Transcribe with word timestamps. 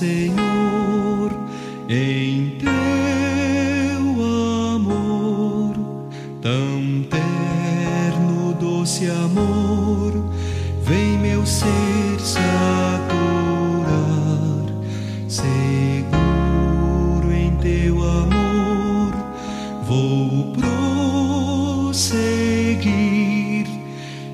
Senhor, 0.00 1.30
em 1.86 2.56
teu 2.58 2.70
amor, 4.74 5.74
tão 6.40 7.04
terno, 7.10 8.54
doce 8.58 9.10
amor, 9.10 10.14
vem 10.82 11.18
meu 11.18 11.44
ser 11.44 12.18
saturar, 12.18 13.10
seguro 15.28 16.16
em 17.30 17.54
teu 17.56 18.02
amor, 18.02 19.12
vou 19.86 20.54
prosseguir 21.92 23.66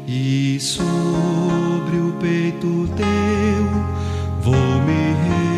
e 0.07 0.61
sobre 0.61 1.97
o 1.97 2.13
peito 2.21 2.89
teu 2.97 3.97
vou 4.47 4.55
me 4.55 5.56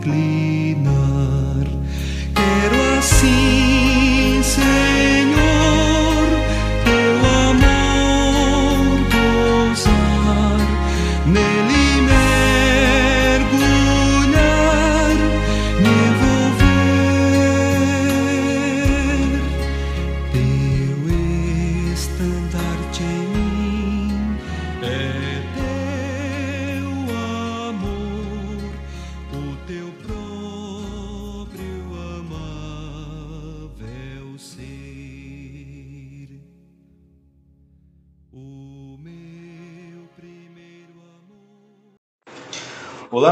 reclinar. 0.00 1.66
Quero 2.34 2.98
assim, 2.98 3.59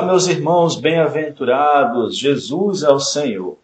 meus 0.08 0.26
irmãos 0.26 0.74
bem-aventurados, 0.74 2.16
Jesus 2.16 2.82
é 2.82 2.88
o 2.88 2.98
Senhor. 2.98 3.58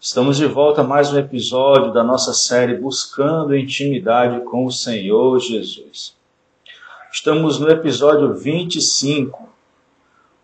Estamos 0.00 0.36
de 0.36 0.46
volta 0.46 0.80
a 0.80 0.84
mais 0.84 1.12
um 1.12 1.16
episódio 1.16 1.92
da 1.92 2.02
nossa 2.02 2.34
série 2.34 2.74
Buscando 2.74 3.56
Intimidade 3.56 4.44
com 4.46 4.66
o 4.66 4.72
Senhor 4.72 5.38
Jesus. 5.38 6.16
Estamos 7.12 7.60
no 7.60 7.70
episódio 7.70 8.34
25. 8.34 9.48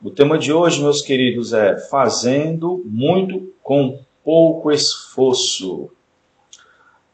O 0.00 0.11
tema 0.11 0.38
de 0.38 0.53
hoje, 0.53 0.81
meus 0.81 1.03
queridos, 1.03 1.53
é 1.53 1.77
Fazendo 1.77 2.81
muito 2.84 3.53
com 3.64 3.98
pouco 4.22 4.70
esforço. 4.70 5.91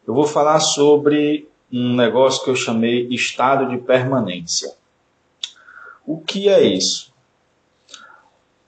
Eu 0.07 0.13
vou 0.13 0.27
falar 0.27 0.61
sobre 0.61 1.49
um 1.73 1.97
negócio 1.97 2.45
que 2.45 2.51
eu 2.51 2.57
chamei 2.57 3.09
estado 3.09 3.71
de 3.71 3.79
permanência. 3.79 4.75
O 6.07 6.21
que 6.21 6.51
é 6.51 6.63
isso? 6.63 7.16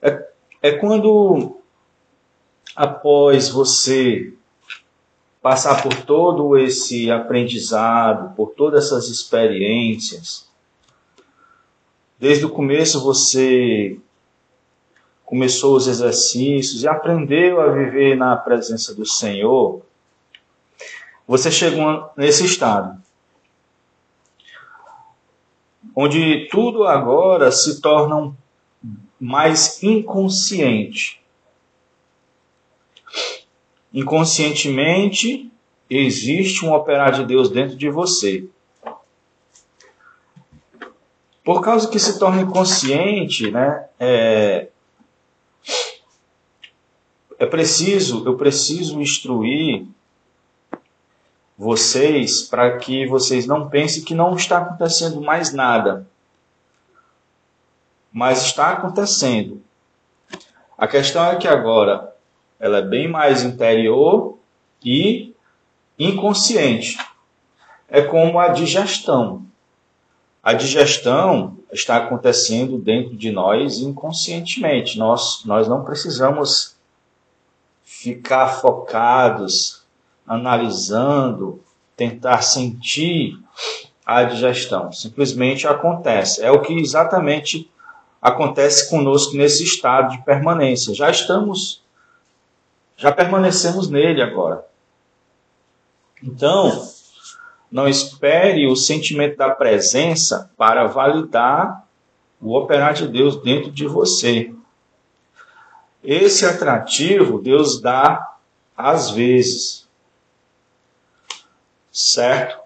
É, 0.01 0.27
é 0.61 0.71
quando, 0.71 1.57
após 2.75 3.49
você 3.49 4.33
passar 5.41 5.81
por 5.81 5.93
todo 6.05 6.57
esse 6.57 7.09
aprendizado, 7.09 8.35
por 8.35 8.51
todas 8.51 8.85
essas 8.85 9.07
experiências, 9.07 10.49
desde 12.17 12.45
o 12.45 12.49
começo 12.49 13.01
você 13.01 13.97
começou 15.25 15.75
os 15.75 15.87
exercícios 15.87 16.83
e 16.83 16.87
aprendeu 16.87 17.61
a 17.61 17.71
viver 17.71 18.15
na 18.17 18.35
presença 18.35 18.93
do 18.93 19.05
Senhor, 19.05 19.81
você 21.27 21.51
chegou 21.51 22.09
nesse 22.17 22.43
estado 22.45 22.99
onde 25.95 26.47
tudo 26.49 26.85
agora 26.85 27.51
se 27.51 27.81
torna 27.81 28.15
um 28.15 28.33
mais 29.19 29.81
inconsciente. 29.83 31.19
Inconscientemente 33.93 35.51
existe 35.89 36.65
um 36.65 36.73
operar 36.73 37.11
de 37.11 37.25
Deus 37.25 37.49
dentro 37.49 37.75
de 37.75 37.89
você. 37.89 38.47
Por 41.43 41.61
causa 41.61 41.89
que 41.89 41.97
se 41.97 42.19
torna 42.19 42.41
inconsciente, 42.41 43.49
né? 43.49 43.85
É, 43.99 44.67
é 47.39 47.45
preciso, 47.45 48.23
eu 48.25 48.35
preciso 48.35 49.01
instruir 49.01 49.87
vocês 51.57 52.43
para 52.43 52.77
que 52.77 53.07
vocês 53.07 53.45
não 53.45 53.67
pensem 53.67 54.03
que 54.03 54.13
não 54.13 54.35
está 54.35 54.59
acontecendo 54.59 55.19
mais 55.19 55.51
nada. 55.51 56.08
Mas 58.11 58.45
está 58.45 58.71
acontecendo. 58.71 59.61
A 60.77 60.87
questão 60.87 61.25
é 61.25 61.35
que 61.35 61.47
agora 61.47 62.13
ela 62.59 62.77
é 62.77 62.81
bem 62.81 63.07
mais 63.07 63.43
interior 63.43 64.37
e 64.83 65.33
inconsciente. 65.97 66.97
É 67.87 68.01
como 68.01 68.39
a 68.39 68.49
digestão. 68.49 69.43
A 70.41 70.53
digestão 70.53 71.57
está 71.71 71.97
acontecendo 71.97 72.77
dentro 72.77 73.15
de 73.15 73.31
nós 73.31 73.79
inconscientemente. 73.79 74.97
Nós, 74.97 75.43
nós 75.45 75.67
não 75.67 75.83
precisamos 75.83 76.77
ficar 77.83 78.47
focados 78.47 79.83
analisando, 80.25 81.61
tentar 81.97 82.41
sentir 82.41 83.37
a 84.05 84.23
digestão. 84.23 84.91
Simplesmente 84.91 85.67
acontece. 85.67 86.41
É 86.41 86.51
o 86.51 86.61
que 86.61 86.73
exatamente 86.73 87.69
acontece 88.21 88.89
conosco 88.89 89.35
nesse 89.35 89.63
estado 89.63 90.11
de 90.11 90.23
permanência. 90.23 90.93
Já 90.93 91.09
estamos, 91.09 91.81
já 92.97 93.11
permanecemos 93.11 93.89
nele 93.89 94.21
agora. 94.21 94.65
Então, 96.21 96.89
não 97.71 97.87
espere 97.87 98.67
o 98.67 98.75
sentimento 98.75 99.37
da 99.37 99.49
presença 99.49 100.51
para 100.57 100.85
validar 100.85 101.87
o 102.41 102.55
operar 102.55 102.93
de 102.93 103.07
Deus 103.07 103.41
dentro 103.41 103.71
de 103.71 103.85
você. 103.85 104.53
Esse 106.03 106.45
atrativo 106.45 107.41
Deus 107.41 107.81
dá 107.81 108.35
às 108.75 109.11
vezes 109.11 109.87
certo? 111.91 112.58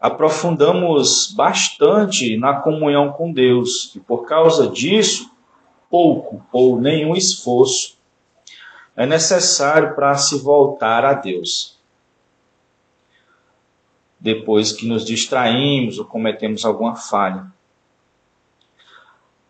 Aprofundamos 0.00 1.32
bastante 1.32 2.36
na 2.36 2.54
comunhão 2.54 3.12
com 3.12 3.32
Deus 3.32 3.92
e 3.96 4.00
por 4.00 4.26
causa 4.26 4.68
disso, 4.68 5.30
pouco 5.90 6.44
ou 6.52 6.80
nenhum 6.80 7.16
esforço 7.16 7.98
é 8.98 9.06
necessário 9.06 9.94
para 9.94 10.16
se 10.16 10.40
voltar 10.40 11.04
a 11.04 11.12
Deus. 11.12 11.78
Depois 14.18 14.72
que 14.72 14.88
nos 14.88 15.04
distraímos 15.04 16.00
ou 16.00 16.04
cometemos 16.04 16.64
alguma 16.64 16.96
falha. 16.96 17.46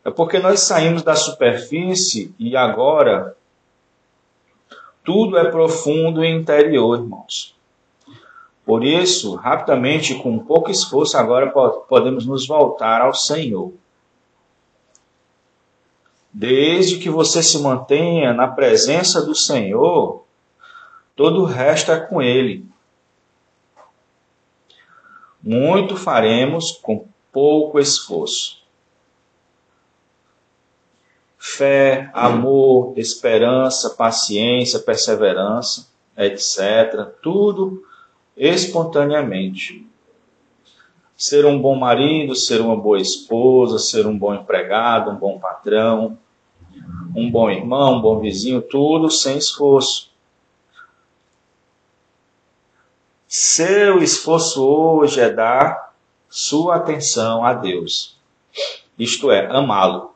É 0.05 0.11
porque 0.11 0.39
nós 0.39 0.61
saímos 0.61 1.03
da 1.03 1.17
superfície 1.17 2.35
e 2.39 2.55
agora 2.55 3.35
tudo 5.03 5.39
é 5.39 5.51
profundo 5.51 6.23
e 6.23 6.31
interior, 6.31 6.99
irmãos. 6.99 7.57
Por 8.69 8.85
isso, 8.85 9.35
rapidamente, 9.35 10.15
com 10.17 10.38
pouco 10.38 10.70
esforço, 10.70 11.17
agora 11.17 11.50
podemos 11.88 12.26
nos 12.26 12.47
voltar 12.47 13.00
ao 13.00 13.15
Senhor. 13.15 13.73
Desde 16.31 16.99
que 16.99 17.09
você 17.09 17.43
se 17.43 17.59
mantenha 17.61 18.35
na 18.35 18.47
presença 18.47 19.23
do 19.23 19.35
Senhor, 19.35 20.23
todo 21.17 21.41
o 21.41 21.47
resto 21.47 21.91
é 21.91 21.99
com 21.99 22.20
Ele. 22.20 22.67
Muito 25.43 25.97
faremos 25.97 26.73
com 26.73 27.06
pouco 27.32 27.81
esforço 27.81 28.59
fé, 31.38 32.11
amor, 32.12 32.93
esperança, 32.99 33.88
paciência, 33.91 34.81
perseverança, 34.81 35.88
etc. 36.15 37.06
Tudo 37.23 37.82
espontaneamente. 38.38 39.87
Ser 41.17 41.44
um 41.44 41.61
bom 41.61 41.75
marido, 41.75 42.37
ser 42.37 42.61
uma 42.61 42.76
boa 42.76 43.00
esposa, 43.00 43.79
ser 43.79 44.06
um 44.06 44.17
bom 44.17 44.35
empregado, 44.35 45.11
um 45.11 45.17
bom 45.17 45.38
patrão, 45.38 46.17
um 47.14 47.29
bom 47.29 47.50
irmão, 47.50 47.96
um 47.96 48.00
bom 48.00 48.20
vizinho, 48.20 48.62
tudo 48.62 49.11
sem 49.11 49.37
esforço. 49.37 50.12
Seu 53.26 54.00
esforço 54.02 54.64
hoje 54.64 55.20
é 55.20 55.29
dar 55.29 55.93
sua 56.31 56.76
atenção 56.76 57.44
a 57.44 57.52
Deus. 57.52 58.17
Isto 58.99 59.31
é, 59.31 59.46
amá-lo. 59.46 60.14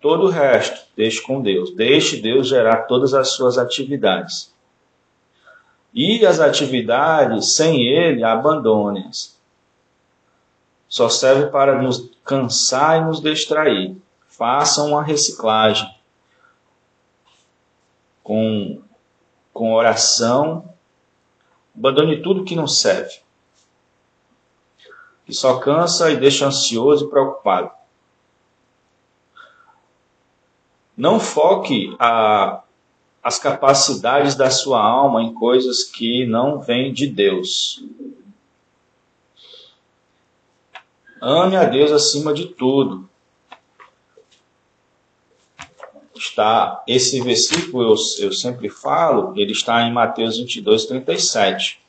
Todo 0.00 0.26
o 0.26 0.30
resto, 0.30 0.86
deixe 0.96 1.20
com 1.20 1.42
Deus. 1.42 1.74
Deixe 1.74 2.20
Deus 2.20 2.48
gerar 2.48 2.82
todas 2.82 3.12
as 3.12 3.32
suas 3.32 3.58
atividades. 3.58 4.52
E 6.00 6.24
as 6.24 6.38
atividades, 6.38 7.56
sem 7.56 7.82
Ele, 7.84 8.22
abandone-as. 8.22 9.36
Só 10.88 11.08
serve 11.08 11.50
para 11.50 11.82
nos 11.82 12.08
cansar 12.24 12.98
e 12.98 13.04
nos 13.04 13.20
distrair. 13.20 13.96
Façam 14.28 14.90
uma 14.90 15.02
reciclagem 15.02 15.92
com, 18.22 18.80
com 19.52 19.74
oração. 19.74 20.72
Abandone 21.76 22.22
tudo 22.22 22.44
que 22.44 22.54
não 22.54 22.68
serve. 22.68 23.18
Que 25.26 25.34
só 25.34 25.58
cansa 25.58 26.12
e 26.12 26.16
deixa 26.16 26.46
ansioso 26.46 27.06
e 27.06 27.10
preocupado. 27.10 27.72
Não 30.96 31.18
foque 31.18 31.96
a, 31.98 32.62
as 33.22 33.38
capacidades 33.38 34.34
da 34.34 34.50
sua 34.50 34.82
alma 34.82 35.22
em 35.22 35.34
coisas 35.34 35.84
que 35.84 36.24
não 36.26 36.60
vêm 36.60 36.92
de 36.92 37.06
Deus. 37.06 37.82
Ame 41.20 41.56
a 41.56 41.64
Deus 41.64 41.90
acima 41.90 42.32
de 42.32 42.46
tudo. 42.46 43.08
Está 46.14 46.82
esse 46.86 47.20
versículo 47.20 47.82
eu, 47.82 47.94
eu 48.18 48.32
sempre 48.32 48.68
falo, 48.68 49.32
ele 49.36 49.52
está 49.52 49.82
em 49.82 49.92
Mateus 49.92 50.36
22, 50.36 50.86
37. 50.86 51.80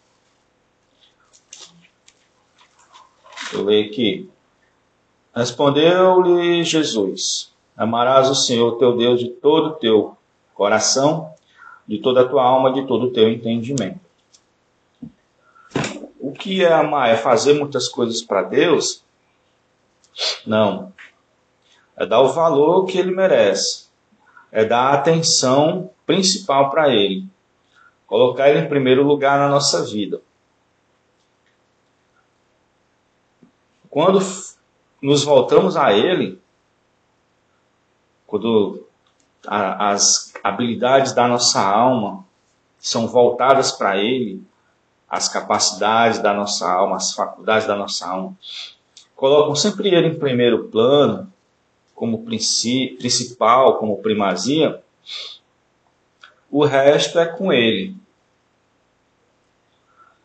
Eu 3.53 3.63
leio 3.63 3.89
aqui. 3.89 4.29
Respondeu-lhe 5.35 6.63
Jesus: 6.63 7.51
Amarás 7.75 8.29
o 8.29 8.35
Senhor 8.35 8.77
teu 8.77 8.95
Deus 8.95 9.19
de 9.19 9.29
todo 9.29 9.69
o 9.69 9.73
teu 9.73 10.17
coração, 10.59 11.33
de 11.88 12.00
toda 12.00 12.19
a 12.19 12.27
tua 12.27 12.44
alma, 12.44 12.73
de 12.73 12.85
todo 12.85 13.06
o 13.06 13.13
teu 13.13 13.31
entendimento. 13.31 14.01
O 16.19 16.33
que 16.33 16.65
é 16.65 16.73
amar? 16.73 17.09
É 17.09 17.15
fazer 17.15 17.53
muitas 17.53 17.88
coisas 17.88 18.21
para 18.21 18.41
Deus? 18.41 19.01
Não. 20.45 20.91
É 21.95 22.06
dar 22.06 22.19
o 22.19 22.33
valor 22.33 22.85
que 22.85 22.97
ele 22.97 23.15
merece. 23.15 23.88
É 24.51 24.65
dar 24.65 24.88
a 24.88 24.94
atenção 24.95 25.91
principal 26.06 26.69
para 26.69 26.94
ele. 26.94 27.25
Colocar 28.06 28.50
ele 28.50 28.59
em 28.59 28.69
primeiro 28.69 29.01
lugar 29.01 29.39
na 29.39 29.47
nossa 29.47 29.85
vida. 29.85 30.21
Quando 33.89 34.19
nos 35.01 35.23
voltamos 35.23 35.77
a 35.77 35.94
ele, 35.94 36.38
quando 38.27 38.88
a, 39.47 39.91
as 39.91 40.33
habilidades 40.44 41.13
da 41.13 41.27
nossa 41.27 41.62
alma 41.62 42.25
são 42.77 43.07
voltadas 43.07 43.71
para 43.71 43.97
Ele, 43.97 44.41
as 45.09 45.27
capacidades 45.27 46.19
da 46.19 46.33
nossa 46.33 46.69
alma, 46.71 46.95
as 46.95 47.13
faculdades 47.13 47.68
da 47.68 47.75
nossa 47.75 48.07
alma, 48.07 48.38
colocam 49.15 49.56
sempre 49.56 49.89
Ele 49.89 50.07
em 50.07 50.19
primeiro 50.19 50.65
plano, 50.65 51.31
como 51.95 52.24
principal, 52.24 53.77
como 53.77 54.01
primazia, 54.01 54.81
o 56.50 56.63
resto 56.63 57.19
é 57.19 57.25
com 57.25 57.51
Ele. 57.51 57.95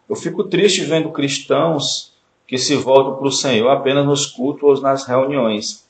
Eu 0.08 0.14
fico 0.14 0.44
triste 0.44 0.82
vendo 0.82 1.10
cristãos 1.10 2.12
que 2.46 2.58
se 2.58 2.76
voltam 2.76 3.16
para 3.16 3.26
o 3.26 3.32
Senhor 3.32 3.68
apenas 3.70 4.06
nos 4.06 4.26
cultos 4.26 4.78
ou 4.78 4.80
nas 4.80 5.04
reuniões 5.06 5.83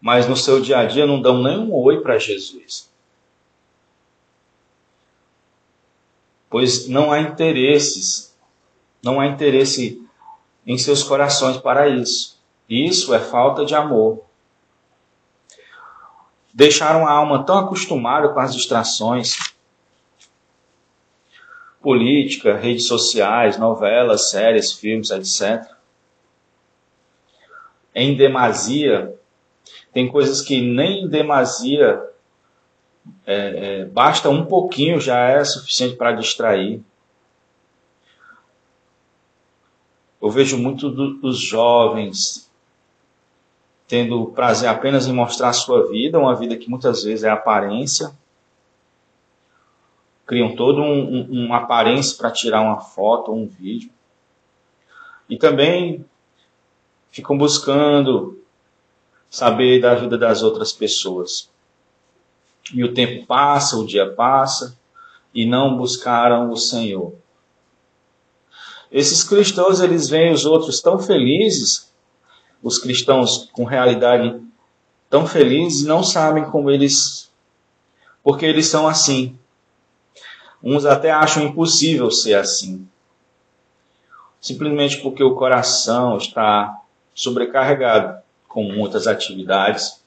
mas 0.00 0.26
no 0.28 0.36
seu 0.36 0.60
dia 0.60 0.78
a 0.78 0.84
dia 0.84 1.06
não 1.06 1.20
dão 1.20 1.42
nem 1.42 1.58
um 1.58 1.74
oi 1.74 2.00
para 2.00 2.18
Jesus. 2.18 2.90
Pois 6.48 6.88
não 6.88 7.12
há 7.12 7.20
interesses, 7.20 8.36
não 9.02 9.20
há 9.20 9.26
interesse 9.26 10.02
em 10.66 10.78
seus 10.78 11.02
corações 11.02 11.56
para 11.56 11.88
isso. 11.88 12.40
Isso 12.68 13.14
é 13.14 13.20
falta 13.20 13.64
de 13.64 13.74
amor. 13.74 14.24
Deixaram 16.52 17.06
a 17.06 17.10
alma 17.10 17.44
tão 17.44 17.58
acostumada 17.58 18.30
com 18.30 18.40
as 18.40 18.54
distrações, 18.54 19.36
política, 21.82 22.56
redes 22.56 22.88
sociais, 22.88 23.58
novelas, 23.58 24.30
séries, 24.30 24.72
filmes, 24.72 25.10
etc. 25.10 25.70
Em 27.94 28.16
demasia, 28.16 29.14
tem 29.96 30.06
coisas 30.06 30.42
que 30.42 30.60
nem 30.60 31.08
demasia, 31.08 32.06
é, 33.24 33.78
é, 33.80 33.84
basta 33.86 34.28
um 34.28 34.44
pouquinho 34.44 35.00
já 35.00 35.18
é 35.20 35.42
suficiente 35.42 35.96
para 35.96 36.12
distrair. 36.12 36.82
Eu 40.20 40.28
vejo 40.28 40.58
muito 40.58 40.90
do, 40.90 41.14
dos 41.14 41.38
jovens 41.38 42.46
tendo 43.88 44.26
prazer 44.32 44.68
apenas 44.68 45.06
em 45.06 45.14
mostrar 45.14 45.48
a 45.48 45.54
sua 45.54 45.88
vida, 45.88 46.18
uma 46.18 46.36
vida 46.36 46.58
que 46.58 46.68
muitas 46.68 47.02
vezes 47.02 47.24
é 47.24 47.30
aparência. 47.30 48.12
Criam 50.26 50.54
todo 50.54 50.82
um, 50.82 51.20
um, 51.20 51.46
uma 51.46 51.56
aparência 51.56 52.18
para 52.18 52.30
tirar 52.30 52.60
uma 52.60 52.80
foto 52.80 53.30
ou 53.30 53.38
um 53.38 53.46
vídeo. 53.46 53.90
E 55.26 55.38
também 55.38 56.04
ficam 57.10 57.38
buscando 57.38 58.42
saber 59.30 59.80
da 59.80 59.94
vida 59.94 60.16
das 60.16 60.42
outras 60.42 60.72
pessoas. 60.72 61.48
E 62.72 62.82
o 62.82 62.92
tempo 62.92 63.26
passa, 63.26 63.76
o 63.76 63.86
dia 63.86 64.10
passa, 64.12 64.76
e 65.34 65.46
não 65.46 65.76
buscaram 65.76 66.50
o 66.50 66.56
Senhor. 66.56 67.14
Esses 68.90 69.22
cristãos, 69.22 69.80
eles 69.80 70.08
veem 70.08 70.32
os 70.32 70.46
outros 70.46 70.80
tão 70.80 70.98
felizes, 70.98 71.92
os 72.62 72.78
cristãos 72.78 73.48
com 73.52 73.64
realidade 73.64 74.40
tão 75.10 75.26
felizes, 75.26 75.86
não 75.86 76.02
sabem 76.02 76.44
como 76.44 76.70
eles, 76.70 77.30
porque 78.22 78.46
eles 78.46 78.66
são 78.66 78.88
assim. 78.88 79.38
Uns 80.62 80.84
até 80.84 81.10
acham 81.10 81.44
impossível 81.44 82.10
ser 82.10 82.34
assim. 82.34 82.88
Simplesmente 84.40 84.98
porque 84.98 85.22
o 85.22 85.34
coração 85.34 86.16
está 86.16 86.80
sobrecarregado 87.14 88.25
com 88.56 88.62
muitas 88.62 89.06
atividades 89.06 90.02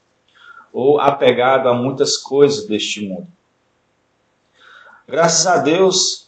ou 0.73 0.99
apegado 0.99 1.69
a 1.69 1.73
muitas 1.75 2.17
coisas 2.17 2.65
deste 2.65 3.07
mundo. 3.07 3.27
Graças 5.07 5.45
a 5.45 5.57
Deus 5.57 6.27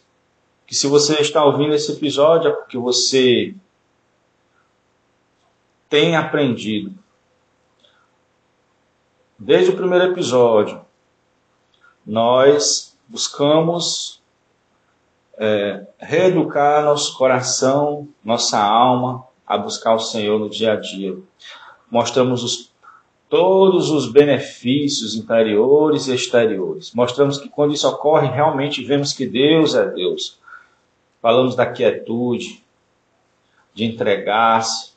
que 0.64 0.72
se 0.72 0.86
você 0.86 1.20
está 1.20 1.44
ouvindo 1.44 1.74
esse 1.74 1.90
episódio 1.90 2.50
é 2.50 2.52
porque 2.52 2.78
você 2.78 3.56
tem 5.88 6.14
aprendido. 6.14 6.94
Desde 9.36 9.72
o 9.72 9.76
primeiro 9.76 10.12
episódio, 10.12 10.80
nós 12.06 12.96
buscamos 13.08 14.22
é, 15.36 15.88
reeducar 15.98 16.84
nosso 16.84 17.18
coração, 17.18 18.08
nossa 18.24 18.62
alma 18.62 19.26
a 19.44 19.58
buscar 19.58 19.94
o 19.94 19.98
Senhor 19.98 20.38
no 20.38 20.48
dia 20.48 20.74
a 20.74 20.76
dia 20.76 21.20
mostramos 21.92 22.42
os, 22.42 22.72
todos 23.28 23.90
os 23.90 24.10
benefícios 24.10 25.14
interiores 25.14 26.08
e 26.08 26.14
exteriores. 26.14 26.90
Mostramos 26.94 27.36
que 27.36 27.50
quando 27.50 27.74
isso 27.74 27.86
ocorre, 27.86 28.28
realmente 28.28 28.82
vemos 28.82 29.12
que 29.12 29.26
Deus 29.26 29.74
é 29.74 29.84
Deus. 29.90 30.38
Falamos 31.20 31.54
da 31.54 31.66
quietude, 31.66 32.64
de 33.74 33.84
entregar-se. 33.84 34.92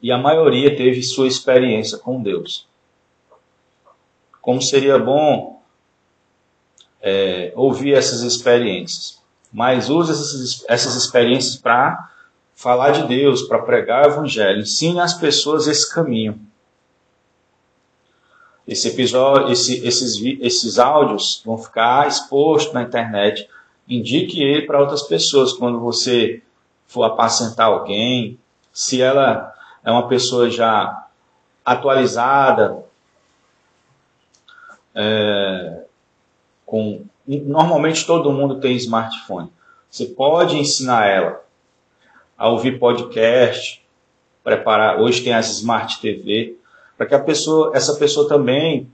E 0.00 0.10
a 0.10 0.16
maioria 0.16 0.74
teve 0.74 1.02
sua 1.02 1.28
experiência 1.28 1.98
com 1.98 2.22
Deus. 2.22 2.66
Como 4.40 4.62
seria 4.62 4.98
bom 4.98 5.60
é, 7.02 7.52
ouvir 7.54 7.92
essas 7.92 8.22
experiências. 8.22 9.20
Mas 9.52 9.90
use 9.90 10.10
essas, 10.10 10.64
essas 10.66 10.94
experiências 10.94 11.56
para 11.56 12.10
falar 12.60 12.90
de 12.90 13.08
Deus, 13.08 13.40
para 13.40 13.62
pregar 13.62 14.04
o 14.04 14.10
Evangelho. 14.10 14.60
Ensine 14.60 15.00
as 15.00 15.14
pessoas 15.14 15.66
esse 15.66 15.90
caminho. 15.90 16.38
Esse 18.68 18.88
episódio, 18.88 19.50
esse, 19.50 19.82
esses, 19.86 20.20
esses 20.42 20.78
áudios 20.78 21.42
vão 21.42 21.56
ficar 21.56 22.06
expostos 22.06 22.74
na 22.74 22.82
internet. 22.82 23.48
Indique 23.88 24.42
ele 24.42 24.66
para 24.66 24.78
outras 24.78 25.02
pessoas 25.02 25.54
quando 25.54 25.80
você 25.80 26.42
for 26.86 27.04
apacentar 27.04 27.68
alguém. 27.68 28.38
Se 28.70 29.00
ela 29.00 29.54
é 29.82 29.90
uma 29.90 30.06
pessoa 30.06 30.50
já 30.50 31.08
atualizada, 31.64 32.84
é, 34.94 35.84
com 36.66 37.06
normalmente 37.26 38.04
todo 38.04 38.30
mundo 38.30 38.60
tem 38.60 38.76
smartphone. 38.76 39.50
Você 39.90 40.04
pode 40.04 40.58
ensinar 40.58 41.06
ela 41.06 41.49
a 42.40 42.48
ouvir 42.48 42.78
podcast, 42.78 43.84
preparar. 44.42 44.98
Hoje 44.98 45.22
tem 45.22 45.34
as 45.34 45.50
Smart 45.50 46.00
TV, 46.00 46.56
para 46.96 47.04
que 47.04 47.14
a 47.14 47.20
pessoa, 47.20 47.72
essa 47.74 47.96
pessoa 47.96 48.26
também 48.26 48.90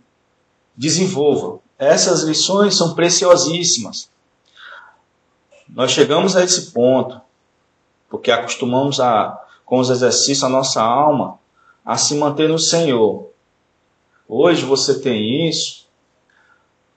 desenvolva. 0.76 1.60
Essas 1.78 2.24
lições 2.24 2.74
são 2.74 2.96
preciosíssimas. 2.96 4.10
Nós 5.68 5.92
chegamos 5.92 6.34
a 6.34 6.42
esse 6.42 6.72
ponto 6.72 7.20
porque 8.08 8.32
acostumamos 8.32 8.98
a, 8.98 9.40
com 9.64 9.78
os 9.78 9.90
exercícios, 9.90 10.42
a 10.42 10.48
nossa 10.48 10.82
alma 10.82 11.38
a 11.84 11.96
se 11.96 12.16
manter 12.16 12.48
no 12.48 12.58
Senhor. 12.58 13.30
Hoje 14.28 14.64
você 14.64 14.98
tem 14.98 15.48
isso, 15.48 15.86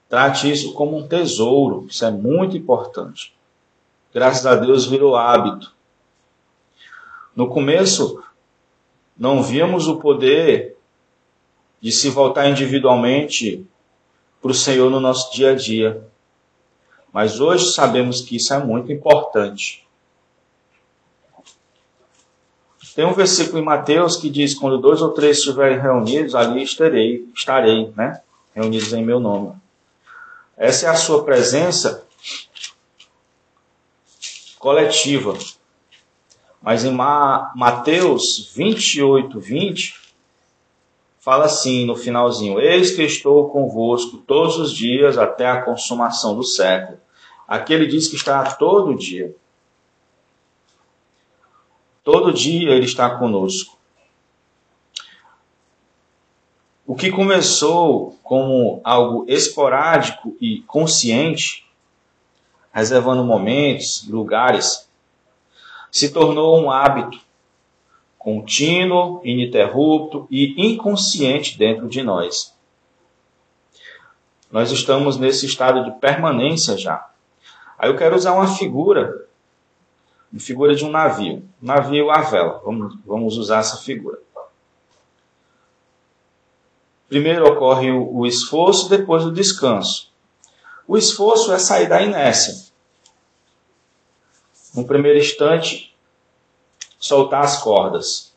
trate 0.09 0.51
isso 0.51 0.73
como 0.73 0.97
um 0.97 1.07
tesouro, 1.07 1.85
isso 1.87 2.03
é 2.03 2.09
muito 2.09 2.57
importante. 2.57 3.35
Graças 4.11 4.47
a 4.47 4.55
Deus 4.55 4.87
virou 4.87 5.15
hábito. 5.15 5.77
No 7.39 7.47
começo, 7.47 8.21
não 9.17 9.41
víamos 9.41 9.87
o 9.87 9.95
poder 9.95 10.75
de 11.79 11.89
se 11.89 12.09
voltar 12.09 12.49
individualmente 12.49 13.65
para 14.41 14.51
o 14.51 14.53
Senhor 14.53 14.91
no 14.91 14.99
nosso 14.99 15.33
dia 15.33 15.51
a 15.51 15.55
dia. 15.55 16.05
Mas 17.13 17.39
hoje 17.39 17.71
sabemos 17.71 18.19
que 18.19 18.35
isso 18.35 18.53
é 18.53 18.61
muito 18.61 18.91
importante. 18.91 19.87
Tem 22.93 23.05
um 23.05 23.13
versículo 23.13 23.57
em 23.57 23.63
Mateus 23.63 24.17
que 24.17 24.29
diz: 24.29 24.53
Quando 24.53 24.77
dois 24.77 25.01
ou 25.01 25.11
três 25.11 25.37
estiverem 25.37 25.79
reunidos, 25.79 26.35
ali 26.35 26.61
estarei, 26.61 27.25
estarei, 27.33 27.89
né? 27.95 28.21
Reunidos 28.53 28.91
em 28.91 29.05
meu 29.05 29.21
nome. 29.21 29.55
Essa 30.57 30.87
é 30.87 30.89
a 30.89 30.95
sua 30.95 31.23
presença 31.23 32.05
coletiva. 34.57 35.37
Mas 36.61 36.83
em 36.83 36.91
Mateus 36.91 38.51
28, 38.53 39.39
20, 39.39 39.95
fala 41.19 41.45
assim 41.45 41.85
no 41.85 41.95
finalzinho: 41.95 42.59
Eis 42.59 42.91
que 42.91 43.03
estou 43.03 43.49
convosco 43.49 44.17
todos 44.17 44.57
os 44.57 44.73
dias 44.73 45.17
até 45.17 45.47
a 45.47 45.61
consumação 45.61 46.35
do 46.35 46.43
século. 46.43 46.99
Aqui 47.47 47.73
ele 47.73 47.87
diz 47.87 48.07
que 48.07 48.15
está 48.15 48.43
todo 48.55 48.95
dia. 48.95 49.35
Todo 52.11 52.33
dia 52.33 52.71
Ele 52.71 52.85
está 52.85 53.07
conosco. 53.19 53.77
O 56.83 56.95
que 56.95 57.11
começou 57.11 58.17
como 58.23 58.81
algo 58.83 59.25
esporádico 59.27 60.35
e 60.41 60.61
consciente, 60.63 61.67
reservando 62.73 63.23
momentos, 63.23 64.07
lugares, 64.07 64.88
se 65.91 66.11
tornou 66.11 66.59
um 66.59 66.69
hábito 66.69 67.19
contínuo, 68.17 69.21
ininterrupto 69.23 70.27
e 70.29 70.53
inconsciente 70.57 71.57
dentro 71.57 71.87
de 71.87 72.03
nós. 72.03 72.53
Nós 74.51 74.71
estamos 74.71 75.17
nesse 75.17 75.45
estado 75.45 75.85
de 75.85 75.99
permanência 75.99 76.77
já. 76.77 77.09
Aí 77.77 77.89
eu 77.89 77.95
quero 77.95 78.15
usar 78.15 78.33
uma 78.33 78.47
figura 78.47 79.27
figura 80.37 80.75
de 80.75 80.85
um 80.85 80.91
navio. 80.91 81.43
Navio 81.61 82.11
à 82.11 82.21
vela. 82.21 82.61
Vamos, 82.63 82.97
vamos 83.05 83.37
usar 83.37 83.59
essa 83.59 83.77
figura. 83.77 84.19
Primeiro 87.07 87.47
ocorre 87.47 87.89
o, 87.89 88.17
o 88.17 88.27
esforço, 88.27 88.89
depois 88.89 89.25
o 89.25 89.31
descanso. 89.31 90.11
O 90.87 90.97
esforço 90.97 91.51
é 91.51 91.57
sair 91.57 91.87
da 91.87 92.01
inércia. 92.01 92.68
No 94.79 94.87
primeiro 94.87 95.19
instante, 95.19 95.93
soltar 96.97 97.43
as 97.43 97.61
cordas. 97.61 98.33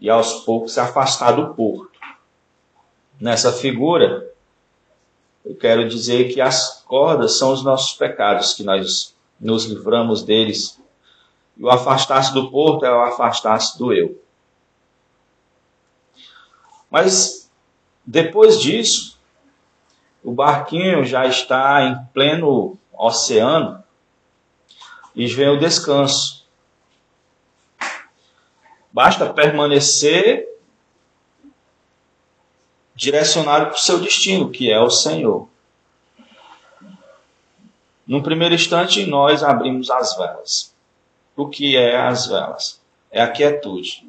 E 0.00 0.10
aos 0.10 0.40
poucos 0.40 0.72
se 0.72 0.80
afastar 0.80 1.36
do 1.36 1.54
porto. 1.54 1.96
Nessa 3.20 3.52
figura, 3.52 4.28
eu 5.44 5.54
quero 5.54 5.88
dizer 5.88 6.34
que 6.34 6.40
as 6.40 6.82
cordas 6.82 7.38
são 7.38 7.52
os 7.52 7.62
nossos 7.62 7.96
pecados 7.96 8.54
que 8.54 8.64
nós 8.64 9.14
nos 9.38 9.66
livramos 9.66 10.24
deles. 10.24 10.80
E 11.56 11.62
o 11.62 11.70
afastar-se 11.70 12.34
do 12.34 12.50
porto 12.50 12.84
é 12.84 12.90
o 12.90 13.02
afastar-se 13.02 13.78
do 13.78 13.92
eu. 13.92 14.20
Mas 16.90 17.48
depois 18.04 18.60
disso, 18.60 19.16
o 20.24 20.32
barquinho 20.32 21.04
já 21.04 21.24
está 21.24 21.84
em 21.84 22.04
pleno 22.12 22.76
oceano 22.92 23.83
e 25.14 25.26
vem 25.26 25.48
o 25.48 25.58
descanso. 25.58 26.44
Basta 28.92 29.32
permanecer 29.32 30.48
direcionado 32.94 33.66
para 33.66 33.74
o 33.74 33.78
seu 33.78 33.98
destino, 33.98 34.50
que 34.50 34.70
é 34.70 34.80
o 34.80 34.90
Senhor. 34.90 35.48
Num 38.06 38.22
primeiro 38.22 38.54
instante, 38.54 39.06
nós 39.06 39.42
abrimos 39.42 39.90
as 39.90 40.16
velas. 40.16 40.74
O 41.36 41.48
que 41.48 41.76
é 41.76 41.96
as 41.96 42.26
velas? 42.26 42.80
É 43.10 43.22
a 43.22 43.30
quietude. 43.30 44.06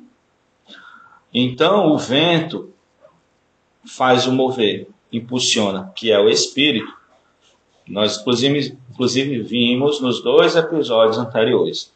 Então, 1.33 1.91
o 1.91 1.97
vento 1.97 2.73
faz 3.85 4.27
o 4.27 4.31
mover, 4.31 4.87
impulsiona, 5.11 5.91
que 5.95 6.11
é 6.11 6.19
o 6.19 6.29
espírito. 6.29 6.93
Nós, 7.87 8.17
inclusive, 8.17 8.77
inclusive 8.95 9.43
vimos 9.43 10.01
nos 10.01 10.23
dois 10.23 10.55
episódios 10.55 11.19
anteriores. 11.19 11.93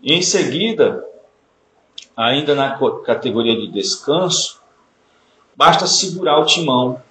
Em 0.00 0.22
seguida, 0.22 1.04
ainda 2.16 2.54
na 2.54 2.78
categoria 3.04 3.56
de 3.56 3.66
descanso, 3.66 4.62
basta 5.56 5.88
segurar 5.88 6.38
o 6.38 6.46
timão 6.46 7.02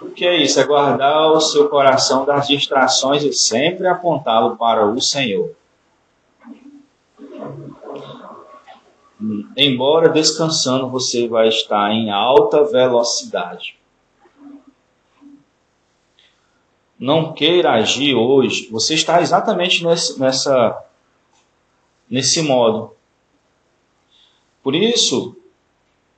o 0.00 0.10
que 0.10 0.24
é 0.24 0.36
isso? 0.42 0.60
É 0.60 0.64
guardar 0.64 1.32
o 1.32 1.40
seu 1.40 1.68
coração 1.68 2.24
das 2.24 2.46
distrações 2.46 3.24
e 3.24 3.32
sempre 3.32 3.86
apontá-lo 3.86 4.56
para 4.56 4.86
o 4.86 5.00
Senhor. 5.00 5.50
Embora 9.56 10.08
descansando, 10.08 10.88
você 10.88 11.26
vai 11.26 11.48
estar 11.48 11.90
em 11.90 12.12
alta 12.12 12.62
velocidade. 12.62 13.76
Não 16.98 17.32
queira 17.32 17.72
agir 17.72 18.14
hoje. 18.14 18.68
Você 18.70 18.94
está 18.94 19.20
exatamente 19.20 19.84
nesse, 19.84 20.18
nessa, 20.18 20.84
nesse 22.10 22.42
modo. 22.42 22.96
Por 24.62 24.74
isso, 24.74 25.36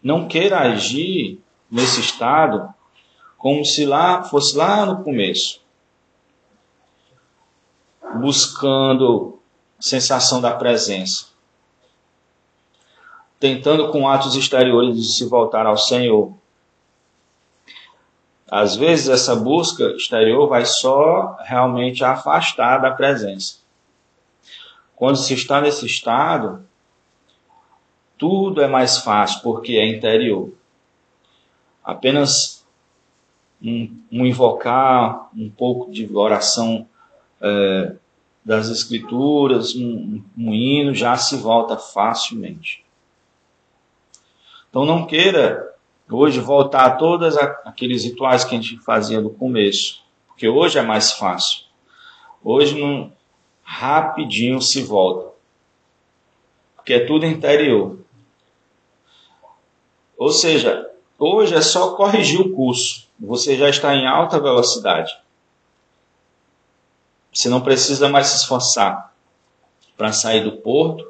não 0.02 0.26
queira 0.26 0.60
agir 0.60 1.38
nesse 1.70 2.00
estado 2.00 2.72
como 3.36 3.64
se 3.64 3.86
lá 3.86 4.22
fosse 4.22 4.56
lá 4.56 4.84
no 4.84 5.02
começo, 5.02 5.62
buscando 8.16 9.38
sensação 9.78 10.40
da 10.40 10.52
presença, 10.52 11.28
tentando 13.38 13.90
com 13.90 14.06
atos 14.08 14.36
exteriores 14.36 14.96
de 14.96 15.04
se 15.04 15.24
voltar 15.24 15.64
ao 15.64 15.78
Senhor. 15.78 16.34
Às 18.50 18.74
vezes 18.74 19.08
essa 19.08 19.36
busca 19.36 19.84
exterior 19.92 20.48
vai 20.48 20.64
só 20.64 21.36
realmente 21.44 22.02
afastar 22.02 22.78
da 22.78 22.90
presença. 22.90 23.58
Quando 24.96 25.16
se 25.16 25.34
está 25.34 25.60
nesse 25.60 25.86
estado, 25.86 26.66
tudo 28.18 28.60
é 28.60 28.66
mais 28.66 28.98
fácil 28.98 29.40
porque 29.42 29.74
é 29.74 29.86
interior. 29.86 30.52
Apenas 31.84 32.66
um, 33.62 33.96
um 34.10 34.26
invocar 34.26 35.28
um 35.34 35.48
pouco 35.48 35.90
de 35.90 36.10
oração 36.14 36.86
é, 37.40 37.94
das 38.44 38.68
Escrituras, 38.68 39.76
um, 39.76 40.22
um 40.36 40.52
hino, 40.52 40.92
já 40.92 41.16
se 41.16 41.36
volta 41.36 41.76
facilmente. 41.76 42.84
Então 44.68 44.84
não 44.84 45.06
queira 45.06 45.72
hoje 46.16 46.40
voltar 46.40 46.86
a 46.86 46.90
todos 46.90 47.36
aqueles 47.36 48.04
rituais 48.04 48.44
que 48.44 48.54
a 48.54 48.60
gente 48.60 48.78
fazia 48.78 49.20
no 49.20 49.30
começo, 49.30 50.02
porque 50.28 50.48
hoje 50.48 50.78
é 50.78 50.82
mais 50.82 51.12
fácil. 51.12 51.64
Hoje 52.42 52.80
não, 52.80 53.12
rapidinho 53.62 54.60
se 54.60 54.82
volta, 54.82 55.32
porque 56.76 56.94
é 56.94 57.06
tudo 57.06 57.26
interior. 57.26 57.98
Ou 60.16 60.30
seja, 60.30 60.90
hoje 61.18 61.54
é 61.54 61.60
só 61.60 61.94
corrigir 61.94 62.40
o 62.40 62.52
curso 62.52 63.10
você 63.20 63.56
já 63.56 63.68
está 63.68 63.94
em 63.94 64.06
alta 64.06 64.40
velocidade. 64.40 65.18
Você 67.32 67.48
não 67.48 67.60
precisa 67.60 68.08
mais 68.08 68.28
se 68.28 68.36
esforçar 68.38 69.14
para 69.96 70.12
sair 70.12 70.42
do 70.42 70.52
porto, 70.52 71.06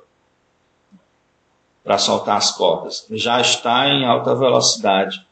para 1.91 1.99
soltar 1.99 2.37
as 2.37 2.53
cordas. 2.53 3.05
Já 3.11 3.41
está 3.41 3.89
em 3.89 4.05
alta 4.05 4.33
velocidade. 4.33 5.27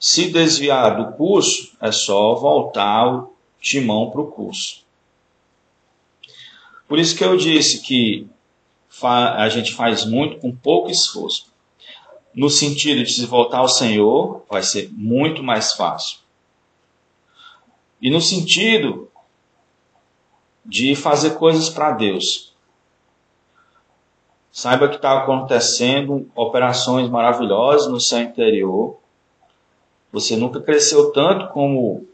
Se 0.00 0.32
desviar 0.32 0.96
do 0.96 1.14
curso, 1.18 1.76
é 1.82 1.92
só 1.92 2.34
voltar 2.34 3.14
o 3.14 3.34
timão 3.60 4.10
para 4.10 4.22
o 4.22 4.30
curso. 4.30 4.82
Por 6.88 6.98
isso 6.98 7.14
que 7.14 7.22
eu 7.22 7.36
disse 7.36 7.82
que 7.82 8.26
a 9.02 9.46
gente 9.50 9.74
faz 9.74 10.06
muito 10.06 10.38
com 10.38 10.50
pouco 10.50 10.90
esforço. 10.90 11.52
No 12.32 12.48
sentido 12.48 13.04
de 13.04 13.12
se 13.12 13.26
voltar 13.26 13.58
ao 13.58 13.68
Senhor, 13.68 14.46
vai 14.48 14.62
ser 14.62 14.88
muito 14.94 15.42
mais 15.42 15.74
fácil. 15.74 16.20
E 18.00 18.08
no 18.08 18.22
sentido 18.22 19.10
de 20.64 20.96
fazer 20.96 21.34
coisas 21.34 21.68
para 21.68 21.90
Deus. 21.90 22.53
Saiba 24.54 24.88
que 24.88 24.94
está 24.94 25.18
acontecendo 25.18 26.30
operações 26.32 27.10
maravilhosas 27.10 27.90
no 27.90 27.98
seu 27.98 28.20
interior. 28.20 28.96
Você 30.12 30.36
nunca 30.36 30.60
cresceu 30.60 31.10
tanto 31.10 31.48
como 31.48 32.06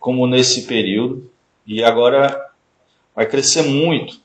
como 0.00 0.26
nesse 0.26 0.66
período 0.66 1.30
e 1.64 1.84
agora 1.84 2.50
vai 3.14 3.24
crescer 3.24 3.62
muito. 3.62 4.20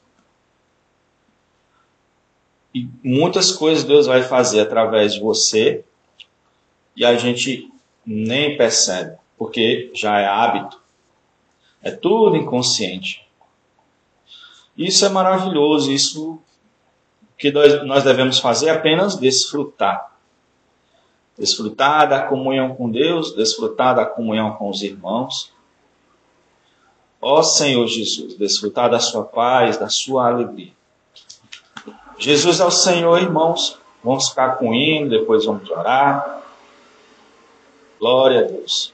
E 2.74 2.88
muitas 3.04 3.52
coisas 3.52 3.84
Deus 3.84 4.08
vai 4.08 4.24
fazer 4.24 4.62
através 4.62 5.14
de 5.14 5.20
você 5.20 5.86
e 6.96 7.06
a 7.06 7.16
gente 7.16 7.72
nem 8.04 8.58
percebe, 8.58 9.20
porque 9.38 9.92
já 9.94 10.20
é 10.20 10.26
hábito. 10.26 10.82
É 11.84 11.92
tudo 11.92 12.36
inconsciente. 12.36 13.27
Isso 14.78 15.06
é 15.06 15.10
maravilhoso, 15.10 15.92
isso 15.92 16.40
que 17.38 17.52
nós 17.52 18.04
devemos 18.04 18.40
fazer 18.40 18.68
é 18.68 18.72
apenas 18.72 19.16
desfrutar. 19.16 20.12
Desfrutar 21.38 22.10
da 22.10 22.24
comunhão 22.24 22.76
com 22.76 22.90
Deus, 22.90 23.36
desfrutar 23.36 23.96
da 23.96 24.06
comunhão 24.06 24.54
com 24.54 24.70
os 24.70 24.82
irmãos. 24.84 25.52
Ó 27.22 27.42
Senhor 27.42 27.86
Jesus, 27.88 28.36
desfrutar 28.36 28.90
da 28.90 29.00
sua 29.00 29.24
paz, 29.24 29.78
da 29.78 29.90
sua 29.90 30.28
alegria. 30.28 30.72
Jesus 32.18 32.60
é 32.60 32.66
o 32.66 32.72
Senhor, 32.72 33.22
irmãos. 33.22 33.80
Vamos 34.04 34.30
ficar 34.30 34.58
com 34.58 34.74
hino, 34.74 35.10
depois 35.10 35.46
vamos 35.46 35.70
orar. 35.70 36.42
Glória 38.00 38.42
a 38.42 38.44
Deus. 38.44 38.94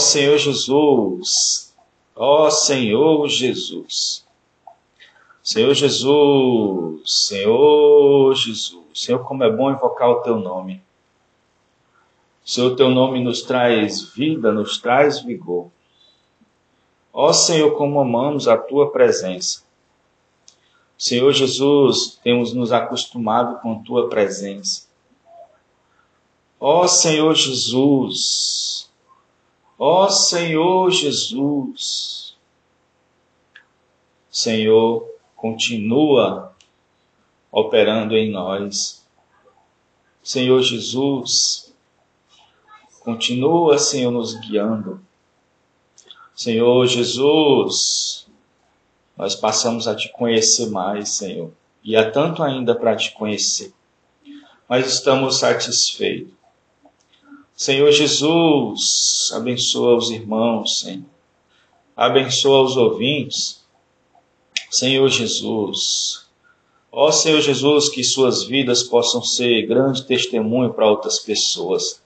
Senhor 0.00 0.38
Jesus, 0.38 1.72
ó 2.16 2.50
Senhor 2.50 3.28
Jesus, 3.28 4.26
Senhor 5.42 5.74
Jesus, 5.74 7.02
Senhor 7.04 8.34
Jesus, 8.34 8.80
Senhor, 8.92 9.20
como 9.20 9.44
é 9.44 9.50
bom 9.50 9.70
invocar 9.70 10.10
o 10.10 10.22
Teu 10.22 10.36
nome. 10.36 10.82
Senhor, 12.44 12.74
Teu 12.74 12.90
nome 12.90 13.22
nos 13.22 13.42
traz 13.42 14.02
vida, 14.02 14.50
nos 14.50 14.78
traz 14.78 15.20
vigor. 15.20 15.70
Ó 17.12 17.32
Senhor, 17.32 17.76
como 17.76 18.00
amamos 18.00 18.48
a 18.48 18.56
Tua 18.56 18.90
presença. 18.90 19.62
Senhor 20.98 21.32
Jesus, 21.32 22.18
temos 22.22 22.52
nos 22.52 22.72
acostumado 22.72 23.60
com 23.60 23.82
Tua 23.82 24.08
presença. 24.08 24.88
Ó 26.58 26.86
Senhor 26.86 27.34
Jesus, 27.34 28.89
Ó 29.82 30.10
Senhor 30.10 30.90
Jesus, 30.90 32.36
Senhor, 34.30 35.08
continua 35.34 36.54
operando 37.50 38.14
em 38.14 38.30
nós. 38.30 39.02
Senhor 40.22 40.60
Jesus, 40.60 41.72
continua, 43.00 43.78
Senhor, 43.78 44.10
nos 44.10 44.34
guiando. 44.34 45.00
Senhor 46.34 46.86
Jesus, 46.86 48.26
nós 49.16 49.34
passamos 49.34 49.88
a 49.88 49.96
te 49.96 50.12
conhecer 50.12 50.68
mais, 50.68 51.08
Senhor, 51.08 51.52
e 51.82 51.96
há 51.96 52.10
tanto 52.10 52.42
ainda 52.42 52.74
para 52.74 52.96
te 52.96 53.12
conhecer, 53.12 53.72
mas 54.68 54.86
estamos 54.86 55.38
satisfeitos. 55.38 56.39
Senhor 57.60 57.92
Jesus, 57.92 59.30
abençoa 59.34 59.94
os 59.94 60.10
irmãos, 60.10 60.80
Senhor, 60.80 61.04
abençoa 61.94 62.62
os 62.62 62.74
ouvintes. 62.74 63.62
Senhor 64.70 65.06
Jesus, 65.10 66.26
ó 66.90 67.12
Senhor 67.12 67.38
Jesus, 67.42 67.90
que 67.90 68.02
suas 68.02 68.44
vidas 68.44 68.82
possam 68.82 69.22
ser 69.22 69.66
grande 69.66 70.06
testemunho 70.06 70.72
para 70.72 70.88
outras 70.88 71.18
pessoas 71.18 72.00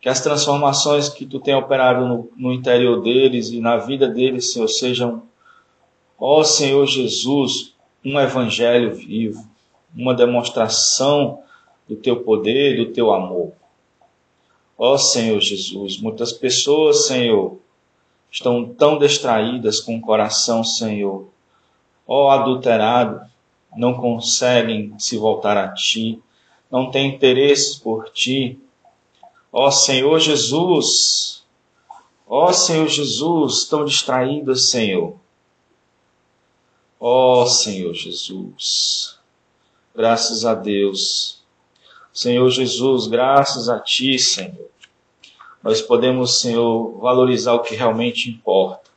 que 0.00 0.08
as 0.08 0.20
transformações 0.20 1.08
que 1.08 1.26
tu 1.26 1.40
tem 1.40 1.56
operado 1.56 2.06
no, 2.06 2.30
no 2.36 2.52
interior 2.52 3.02
deles 3.02 3.48
e 3.50 3.58
na 3.58 3.76
vida 3.78 4.06
deles, 4.06 4.52
Senhor, 4.52 4.68
sejam, 4.68 5.24
ó 6.16 6.44
Senhor 6.44 6.86
Jesus, 6.86 7.74
um 8.04 8.20
evangelho 8.20 8.94
vivo, 8.94 9.44
uma 9.96 10.14
demonstração 10.14 11.40
do 11.88 11.96
teu 11.96 12.22
poder, 12.22 12.76
do 12.76 12.92
teu 12.92 13.12
amor. 13.12 13.52
Ó 14.76 14.96
Senhor 14.98 15.40
Jesus, 15.40 15.98
muitas 15.98 16.32
pessoas, 16.32 17.06
Senhor, 17.06 17.58
estão 18.30 18.66
tão 18.66 18.98
distraídas 18.98 19.80
com 19.80 19.96
o 19.96 20.00
coração, 20.00 20.64
Senhor, 20.64 21.28
ó 22.06 22.30
adulterado, 22.30 23.20
não 23.76 23.94
conseguem 23.94 24.94
se 24.98 25.16
voltar 25.16 25.56
a 25.56 25.68
ti, 25.68 26.20
não 26.70 26.90
têm 26.90 27.14
interesse 27.14 27.80
por 27.80 28.10
ti, 28.10 28.58
Ó 29.56 29.70
Senhor 29.70 30.18
Jesus, 30.18 31.44
ó 32.26 32.52
Senhor 32.52 32.88
Jesus, 32.88 33.58
estão 33.58 33.84
distraídas, 33.84 34.68
Senhor. 34.68 35.14
Ó 36.98 37.46
Senhor 37.46 37.94
Jesus, 37.94 39.16
graças 39.94 40.44
a 40.44 40.52
Deus. 40.52 41.43
Senhor 42.14 42.48
Jesus, 42.48 43.06
graças 43.06 43.68
a 43.68 43.78
Ti, 43.78 44.18
Senhor. 44.18 44.70
Nós 45.62 45.82
podemos, 45.82 46.40
Senhor, 46.40 46.98
valorizar 46.98 47.52
o 47.52 47.60
que 47.60 47.74
realmente 47.74 48.30
importa. 48.30 48.90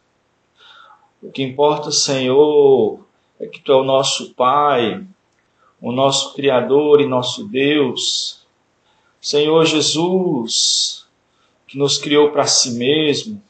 O 1.22 1.30
que 1.30 1.44
importa, 1.44 1.92
Senhor, 1.92 3.00
é 3.40 3.48
que 3.48 3.60
Tu 3.60 3.72
é 3.74 3.76
o 3.76 3.84
nosso 3.84 4.34
Pai, 4.34 5.06
o 5.82 5.92
nosso 5.92 6.34
Criador 6.34 7.02
e 7.02 7.06
nosso 7.06 7.44
Deus 7.44 8.38
Senhor 9.28 9.66
Jesus, 9.66 11.06
que 11.68 11.78
nos 11.78 11.98
criou 11.98 12.32
para 12.32 12.46
si 12.46 12.72
mesmo, 12.72 13.42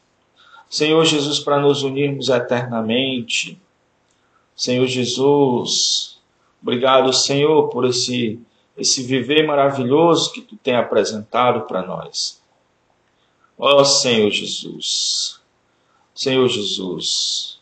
Senhor 0.70 1.06
Jesus, 1.06 1.40
para 1.40 1.60
nos 1.60 1.84
unirmos 1.84 2.30
eternamente. 2.30 3.62
Senhor 4.56 4.88
Jesus, 4.88 6.18
obrigado, 6.62 7.14
Senhor, 7.14 7.70
por 7.70 7.86
esse, 7.86 8.40
esse 8.78 9.02
viver 9.04 9.46
maravilhoso 9.46 10.32
que 10.32 10.42
tu 10.42 10.56
tem 10.56 10.76
apresentado 10.76 11.62
para 11.68 11.82
nós. 11.82 12.42
Ó 13.58 13.82
oh, 13.82 13.86
Senhor 13.86 14.30
Jesus, 14.30 15.42
Senhor 16.14 16.48
Jesus, 16.48 17.60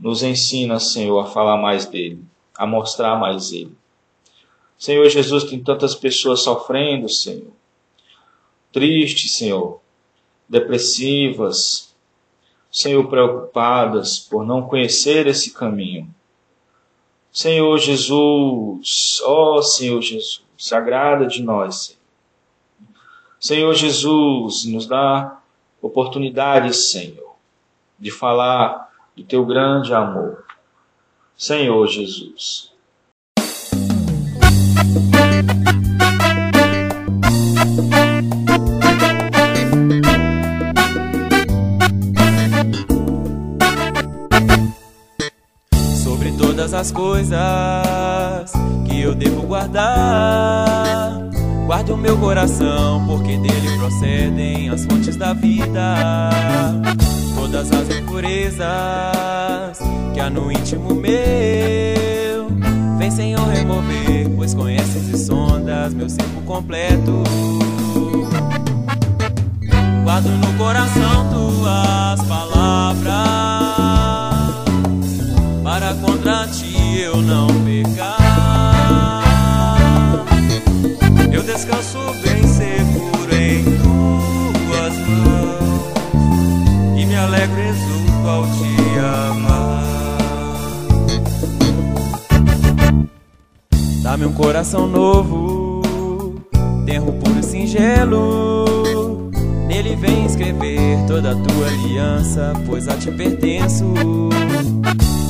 nos 0.00 0.22
ensina, 0.22 0.80
Senhor, 0.80 1.18
a 1.18 1.26
falar 1.26 1.58
mais 1.58 1.84
dele, 1.84 2.24
a 2.56 2.66
mostrar 2.66 3.18
mais 3.18 3.52
ele. 3.52 3.76
Senhor 4.78 5.08
Jesus, 5.08 5.44
tem 5.44 5.62
tantas 5.62 5.94
pessoas 5.94 6.42
sofrendo, 6.42 7.08
Senhor. 7.08 7.52
Tristes, 8.72 9.32
Senhor. 9.32 9.80
Depressivas. 10.48 11.94
Senhor, 12.70 13.08
preocupadas 13.08 14.18
por 14.18 14.44
não 14.44 14.62
conhecer 14.62 15.26
esse 15.26 15.52
caminho. 15.52 16.14
Senhor 17.32 17.78
Jesus, 17.78 19.20
ó 19.22 19.56
oh, 19.56 19.62
Senhor 19.62 20.00
Jesus, 20.00 20.42
sagrada 20.56 21.26
de 21.26 21.42
nós, 21.42 21.76
Senhor. 21.76 22.06
Senhor 23.38 23.74
Jesus, 23.74 24.64
nos 24.64 24.86
dá 24.86 25.38
oportunidade, 25.80 26.74
Senhor, 26.74 27.36
de 27.98 28.10
falar 28.10 28.90
do 29.14 29.22
teu 29.22 29.44
grande 29.44 29.94
amor. 29.94 30.44
Senhor 31.36 31.86
Jesus. 31.86 32.72
Sobre 46.02 46.32
todas 46.38 46.72
as 46.72 46.90
coisas 46.90 47.36
eu 49.06 49.14
devo 49.14 49.42
guardar, 49.42 51.20
guarde 51.64 51.92
o 51.92 51.96
meu 51.96 52.18
coração, 52.18 53.06
porque 53.06 53.36
dele 53.36 53.78
procedem 53.78 54.68
as 54.68 54.84
fontes 54.84 55.14
da 55.14 55.32
vida. 55.32 56.30
Todas 57.36 57.70
as 57.70 57.88
impurezas 57.96 58.66
que 60.12 60.18
há 60.18 60.28
no 60.28 60.50
íntimo 60.50 60.92
meu, 60.92 62.48
vem 62.98 63.10
Senhor 63.12 63.46
remover, 63.46 64.28
pois 64.34 64.54
conheces 64.54 65.08
e 65.08 65.16
sondas 65.24 65.94
meu 65.94 66.10
ser 66.10 66.24
por 66.24 66.42
completo. 66.42 67.22
Guardo 70.02 70.30
no 70.30 70.52
coração 70.58 71.28
tuas 71.30 72.22
palavras, 72.26 73.55
coração 94.56 94.86
novo, 94.86 95.82
tenro 96.86 97.12
puro 97.12 97.38
e 97.38 97.42
singelo. 97.42 98.64
Nele 99.68 99.94
vem 99.96 100.24
escrever 100.24 100.96
toda 101.06 101.32
a 101.32 101.34
tua 101.34 101.66
aliança, 101.66 102.54
pois 102.64 102.88
a 102.88 102.96
ti 102.96 103.10
pertenço. 103.10 103.84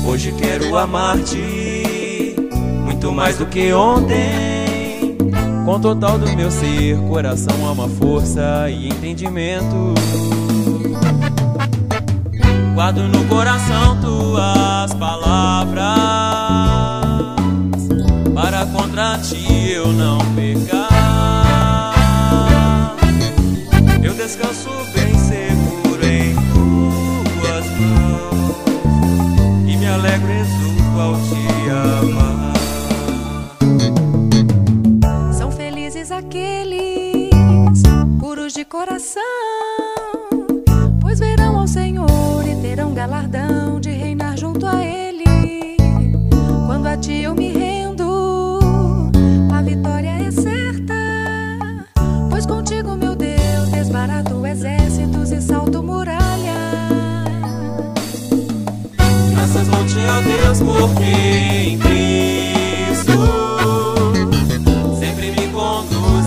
Hoje 0.07 0.31
quero 0.31 0.77
amar-te 0.77 2.37
muito 2.85 3.11
mais 3.11 3.37
do 3.37 3.45
que 3.47 3.73
ontem. 3.73 5.17
Com 5.65 5.77
total 5.77 6.17
do 6.17 6.33
meu 6.33 6.49
ser, 6.49 6.97
coração, 7.09 7.67
alma, 7.67 7.89
força 7.89 8.69
e 8.69 8.87
entendimento. 8.87 9.93
Guardo 12.73 13.03
no 13.09 13.25
coração 13.25 13.99
tuas 13.99 14.93
palavras, 14.93 15.83
contra 18.97 19.19
ti 19.19 19.73
eu 19.73 19.93
não 19.93 20.17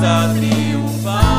conduz 0.01 0.03
a 0.03 0.33
triunfar. 0.35 1.30